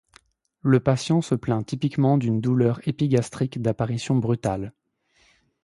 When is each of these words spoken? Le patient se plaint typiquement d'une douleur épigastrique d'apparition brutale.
Le 0.63 0.79
patient 0.79 1.21
se 1.21 1.35
plaint 1.35 1.63
typiquement 1.63 2.17
d'une 2.17 2.41
douleur 2.41 2.79
épigastrique 2.87 3.61
d'apparition 3.61 4.15
brutale. 4.15 4.73